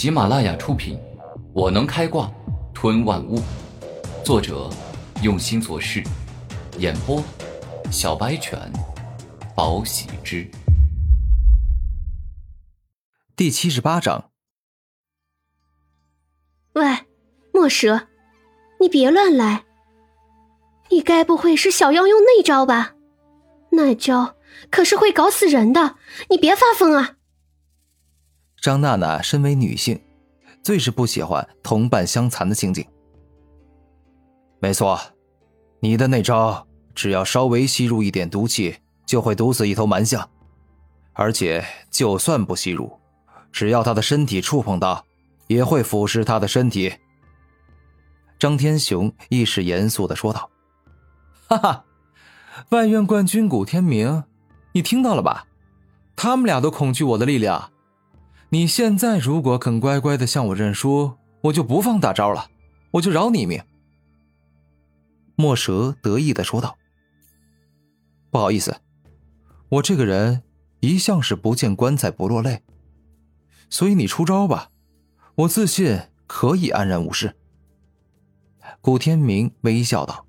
[0.00, 0.96] 喜马拉雅出品，
[1.52, 2.32] 《我能开挂
[2.72, 3.36] 吞万物》，
[4.24, 4.70] 作者
[5.22, 6.02] 用心做事，
[6.78, 7.22] 演播
[7.92, 8.58] 小白犬，
[9.54, 10.50] 宝喜之。
[13.36, 14.30] 第七十八章。
[16.72, 16.82] 喂，
[17.52, 18.08] 墨蛇，
[18.80, 19.66] 你别乱来！
[20.88, 22.94] 你该不会是想要用那招吧？
[23.72, 24.36] 那招
[24.70, 25.96] 可是会搞死人的，
[26.30, 27.16] 你别发疯啊！
[28.60, 29.98] 张娜娜身为女性，
[30.62, 32.84] 最是不喜欢同伴相残的情景。
[34.60, 35.00] 没错，
[35.80, 40.28] 你的那招只要稍微吸入一点毒气，就会毒死一头蛮象，
[41.14, 42.92] 而且就算不吸入，
[43.50, 45.06] 只要他的身体触碰到，
[45.46, 46.92] 也会腐蚀他的身体。
[48.38, 50.50] 张天雄一时严肃的说道
[51.48, 51.84] ：“哈哈，
[52.68, 54.24] 外院冠军古天明，
[54.72, 55.46] 你听到了吧？
[56.14, 57.70] 他们俩都恐惧我的力量。”
[58.52, 62.50] 你现在如果肯乖乖的向我认输，我就不放大招了，
[62.90, 63.62] 我就饶你一命。”
[65.36, 66.76] 墨蛇得意的说道。
[68.28, 68.80] “不好意思，
[69.68, 70.42] 我这个人
[70.80, 72.62] 一向是不见棺材不落泪，
[73.68, 74.70] 所以你出招吧，
[75.36, 77.36] 我自信可以安然无事。”
[78.82, 80.26] 古天明微笑道，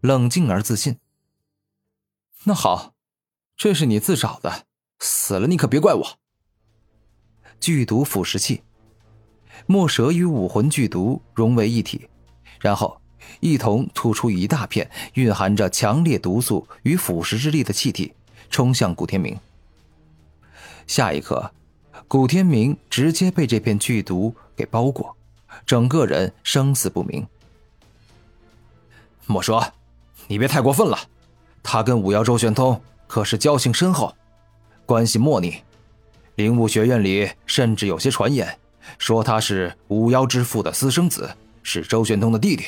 [0.00, 0.98] 冷静而自信。
[2.44, 2.94] “那好，
[3.56, 4.66] 这是你自找的，
[5.00, 6.18] 死了你可别怪我。”
[7.60, 8.62] 剧毒腐蚀器，
[9.66, 12.08] 墨蛇与武魂剧毒融为一体，
[12.60, 13.00] 然后
[13.40, 18.12] 一同吐出一大片蕴含着强烈毒素与腐蚀之力的气体，
[18.50, 19.36] 冲向古天明。
[20.86, 21.50] 下一刻，
[22.06, 25.16] 古天明直接被这片剧毒给包裹，
[25.64, 27.26] 整个人生死不明。
[29.26, 29.72] 墨蛇，
[30.28, 30.96] 你别太过分了，
[31.62, 34.14] 他跟五妖周玄通可是交情深厚，
[34.84, 35.56] 关系莫逆。
[36.36, 38.58] 灵武学院里甚至有些传言，
[38.98, 42.66] 说他是五妖之父的私生子，是周玄通的弟弟。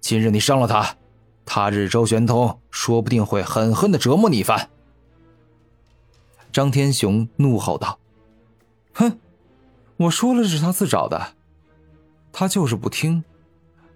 [0.00, 0.96] 今日你伤了他，
[1.44, 4.70] 他日周玄通说不定会狠狠的折磨你一番。
[6.52, 7.98] 张天雄怒吼道
[8.94, 9.18] ：“哼，
[9.96, 11.34] 我说了是他自找的，
[12.32, 13.24] 他就是不听，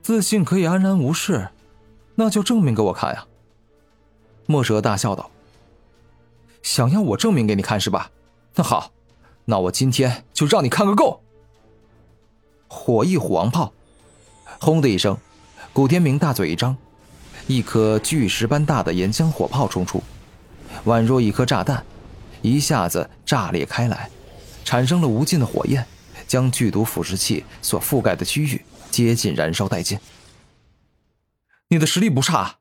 [0.03, 1.51] 自信可以安然无事，
[2.17, 3.25] 那就证明给我看呀！”
[4.47, 5.31] 墨蛇大笑道
[6.61, 8.11] ：“想要我证明给你看是吧？”
[8.55, 8.93] 那好，
[9.45, 11.23] 那我今天就让你看个够！
[12.67, 13.73] 火翼虎王炮，
[14.61, 15.17] 轰的一声，
[15.73, 16.77] 古天明大嘴一张，
[17.47, 20.03] 一颗巨石般大的岩浆火炮冲出，
[20.85, 21.85] 宛若一颗炸弹，
[22.43, 24.11] 一下子炸裂开来，
[24.65, 25.87] 产生了无尽的火焰，
[26.27, 29.99] 将剧毒腐蚀器所覆盖的区域接近燃烧殆尽。
[31.69, 32.59] 你的实力不差，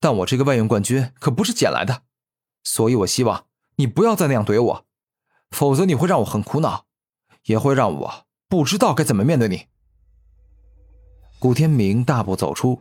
[0.00, 2.02] 但我这个外院冠军可不是捡来的，
[2.62, 3.46] 所以我希望
[3.76, 4.86] 你不要再那样怼我。
[5.54, 6.84] 否则你会让我很苦恼，
[7.46, 9.66] 也会让我不知道该怎么面对你。
[11.38, 12.80] 古天明大步走出，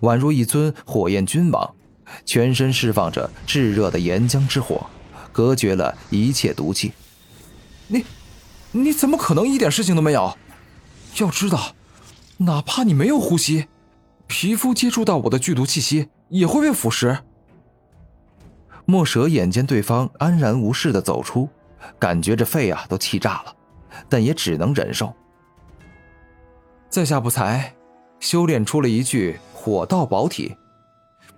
[0.00, 1.74] 宛如一尊火焰君王，
[2.24, 4.86] 全身释放着炙热的岩浆之火，
[5.30, 6.92] 隔绝了一切毒气。
[7.88, 8.06] 你，
[8.72, 10.38] 你怎么可能一点事情都没有？
[11.18, 11.74] 要知道，
[12.38, 13.66] 哪怕你没有呼吸，
[14.26, 17.18] 皮肤接触到我的剧毒气息也会被腐蚀。
[18.86, 21.50] 墨蛇眼见对方安然无事的走出。
[21.98, 23.56] 感觉这肺啊都气炸了，
[24.08, 25.12] 但也只能忍受。
[26.88, 27.74] 在下不才，
[28.20, 30.56] 修炼出了一具火道宝体，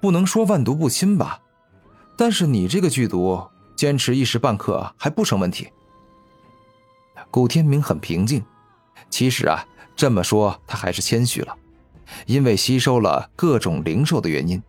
[0.01, 1.41] 不能说万毒不侵吧，
[2.17, 3.43] 但是你这个剧毒，
[3.77, 5.69] 坚持一时半刻还不成问题。
[7.31, 8.45] 古天明很平静，
[9.11, 9.67] 其实啊，
[9.97, 11.57] 这么说他还是谦虚了，
[12.27, 14.63] 因为吸收了各种灵兽的原因，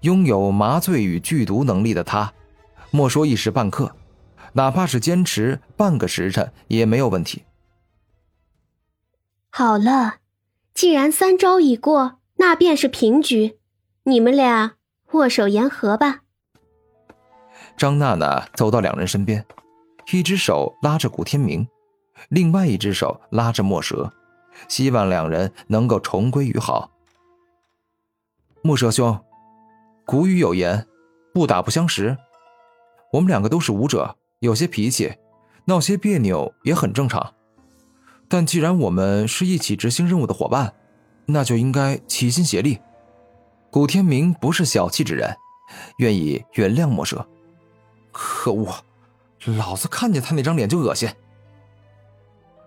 [0.00, 2.32] 拥有麻醉与剧毒能力的他，
[2.90, 3.94] 莫说一时半刻。
[4.54, 7.44] 哪怕是坚持半个时辰也没有问题。
[9.50, 10.16] 好了，
[10.74, 13.58] 既然三招已过，那便是平局，
[14.04, 14.76] 你们俩
[15.12, 16.20] 握手言和吧。
[17.76, 19.44] 张娜娜走到两人身边，
[20.12, 21.66] 一只手拉着古天明，
[22.28, 24.12] 另外一只手拉着墨蛇，
[24.68, 26.90] 希望两人能够重归于好。
[28.62, 29.18] 墨蛇兄，
[30.04, 30.86] 古语有言，
[31.32, 32.16] 不打不相识。
[33.12, 34.16] 我们两个都是武者。
[34.40, 35.12] 有些脾气，
[35.64, 37.34] 闹些别扭也很正常。
[38.28, 40.72] 但既然我们是一起执行任务的伙伴，
[41.26, 42.78] 那就应该齐心协力。
[43.70, 45.36] 古天明不是小气之人，
[45.98, 47.26] 愿意原谅墨蛇。
[48.12, 48.72] 可恶，
[49.44, 51.08] 老子看见他那张脸就恶心。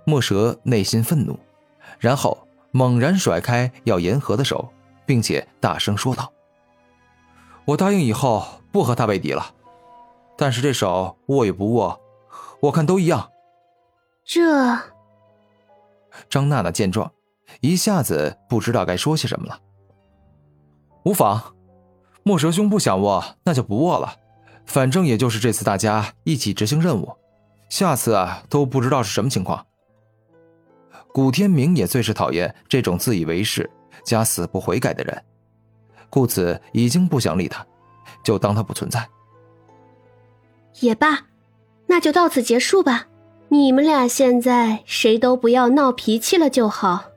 [0.06, 1.40] 墨蛇内心愤怒，
[2.00, 4.68] 然后猛然甩开要言和的手，
[5.06, 6.32] 并且大声说道
[7.66, 9.54] ：“我答应以后不和他为敌了。”
[10.42, 12.02] 但是这手握与不握，
[12.62, 13.30] 我看都一样。
[14.26, 14.42] 这，
[16.32, 17.12] 张娜娜见状，
[17.60, 19.60] 一下子不知道该说些什么了。
[21.04, 21.56] 无妨，
[22.24, 24.16] 墨蛇兄不想握，那就不握了。
[24.66, 27.16] 反正也就是这次大家一起执行任务，
[27.70, 29.64] 下次啊都不知道是什么情况。
[31.14, 33.70] 古天明也最是讨厌这种自以为是
[34.04, 35.24] 加死不悔改的人，
[36.10, 37.64] 故此已经不想理他，
[38.24, 39.08] 就当他不存在。
[40.80, 41.28] 也罢，
[41.88, 43.08] 那就到此结束吧。
[43.50, 47.12] 你们俩现在谁都不要闹脾气了就好。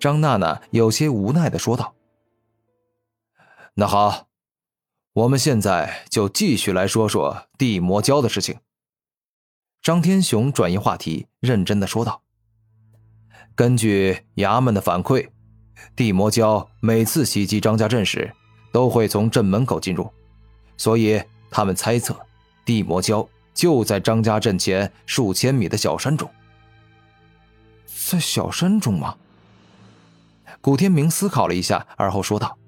[0.00, 1.94] 张娜娜有些无奈的说道
[3.74, 4.26] ：“那好，
[5.12, 8.58] 我们现在就继续来说说地魔教的事情。”
[9.80, 12.22] 张天雄转移话题，认真的说道
[13.54, 15.28] ：“根据衙门的反馈，
[15.94, 18.34] 地魔教每次袭击张家镇时，
[18.72, 20.10] 都会从镇门口进入，
[20.76, 21.22] 所以
[21.56, 22.14] 他们猜测，
[22.66, 23.26] 地魔教。”
[23.56, 26.30] 就在张家镇前数千米的小山中，
[27.86, 29.16] 在小山中吗？
[30.60, 32.58] 古天明思考了一下，而后说道：“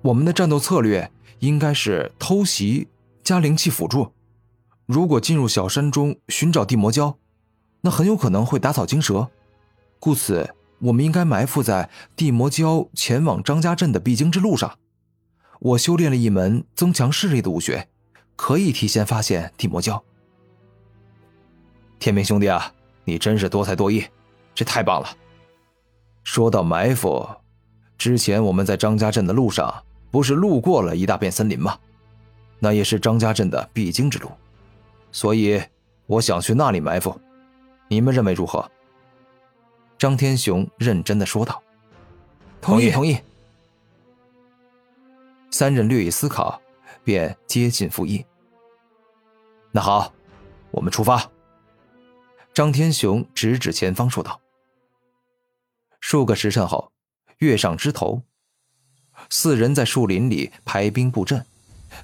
[0.00, 2.88] 我们的战斗策略应该是偷袭
[3.22, 4.10] 加灵气辅助。
[4.86, 7.16] 如果进入小山中寻找地魔蛟，
[7.82, 9.28] 那很有可能会打草惊蛇。
[9.98, 14.78] 故此，我们应该埋伏在地魔蛟前往张家镇的必经之路上。
[15.62, 17.88] 我修炼了一门增强视力的武学。”
[18.34, 20.02] 可以提前发现地魔教。
[22.00, 22.72] 天明兄弟啊，
[23.04, 24.04] 你真是多才多艺，
[24.52, 25.16] 这太棒了。
[26.24, 27.24] 说到埋伏，
[27.96, 29.72] 之前我们在张家镇的路上，
[30.10, 31.78] 不是路过了一大片森林吗？
[32.58, 34.28] 那也是张家镇的必经之路，
[35.12, 35.62] 所以
[36.06, 37.16] 我想去那里埋伏。
[37.86, 38.68] 你们认为如何？
[39.98, 41.62] 张天雄认真的说道
[42.60, 43.16] ：“同意，同意。”
[45.52, 46.60] 三人略一思考，
[47.04, 48.24] 便接近附议。
[49.70, 50.12] 那好，
[50.70, 51.30] 我们出发。
[52.54, 54.40] 张天雄指指前方说道。
[56.00, 56.90] 数个时辰后，
[57.38, 58.22] 月上枝头，
[59.28, 61.44] 四人在树林里排兵布阵，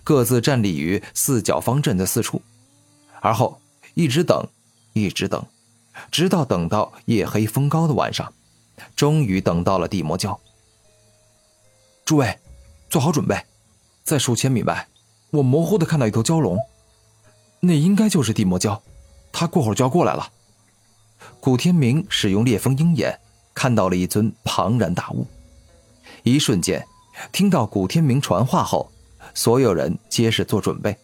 [0.04, 2.40] 各自站立于四角方阵的四处，
[3.20, 3.60] 而后
[3.94, 4.46] 一直等，
[4.92, 5.44] 一直等，
[6.10, 8.30] 直到等到夜黑风高的晚上，
[8.94, 10.38] 终于等到了地魔教。
[12.04, 12.38] 诸位，
[12.90, 13.44] 做好准备，
[14.02, 14.88] 在数千米外，
[15.30, 16.58] 我模糊的看到一头蛟龙。
[17.60, 18.80] 那应该就是地魔蛟，
[19.32, 20.30] 他过会儿就要过来了。
[21.40, 23.18] 古天明使用烈风鹰眼，
[23.52, 25.26] 看到了一尊庞然大物。
[26.22, 26.86] 一瞬间，
[27.32, 28.90] 听到古天明传话后，
[29.34, 30.96] 所有人皆是做准备。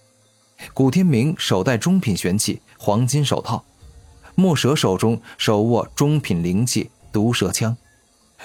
[0.72, 3.62] 古天明手戴中品玄器黄金手套，
[4.36, 7.76] 墨蛇手中手握中品灵器毒蛇枪，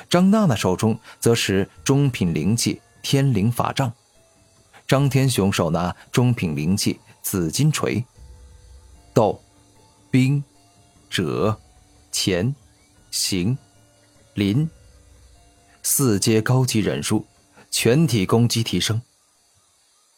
[0.09, 3.93] 张娜娜手中则持中品灵器天灵法杖，
[4.87, 6.99] 张天雄手拿中品灵器。
[7.21, 8.03] 紫金锤，
[9.13, 9.39] 斗，
[10.09, 10.43] 兵，
[11.09, 11.59] 者，
[12.11, 12.55] 乾，
[13.11, 13.55] 行，
[14.33, 14.67] 林，
[15.83, 17.27] 四阶高级忍术，
[17.69, 18.99] 全体攻击提升。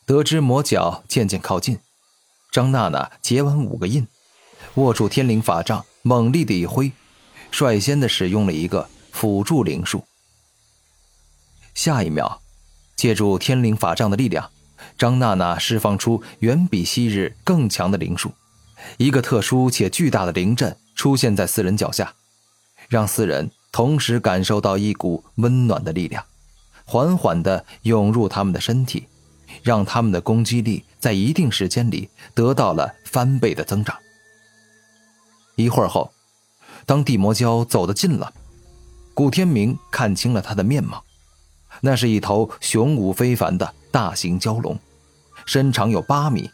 [0.06, 1.80] 得知魔角渐渐靠近，
[2.52, 4.08] 张娜娜结完五个印，
[4.76, 6.94] 握住天灵法杖，猛力的一挥，
[7.52, 10.06] 率先的使用了一个辅助灵术。
[11.74, 12.41] 下一秒，
[12.96, 14.50] 借助天灵法杖的力量。
[14.98, 18.32] 张娜娜释放出远比昔日更强的灵术，
[18.98, 22.14] 一个特殊且巨大的灵阵出现在四人脚下，
[22.90, 26.24] 让四人同时感受到一股温暖的力量，
[26.86, 29.08] 缓缓地涌入他们的身体，
[29.62, 33.96] 让他们的攻击力在一定时间里得到了翻倍的增长。
[35.56, 36.12] 一会儿后，
[36.88, 38.34] 当地魔蛟走得近了，
[39.14, 41.04] 古天明看清了他的面貌，
[41.82, 43.74] 那是一头雄武非凡的。
[43.92, 44.80] 大型蛟龙，
[45.46, 46.50] 身长有八米，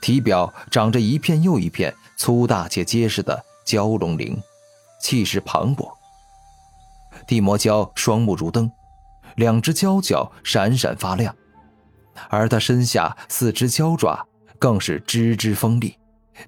[0.00, 4.36] 体表长着一片又一片粗大且结实的蛟龙鳞，
[5.00, 5.88] 气势磅礴。
[7.28, 8.68] 地魔蛟双目如灯，
[9.36, 11.32] 两只蛟角闪闪发亮，
[12.28, 14.26] 而它身下四只蛟爪
[14.58, 15.96] 更是支支锋利，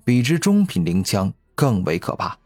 [0.04, 2.36] 比之中品灵枪更为可怕。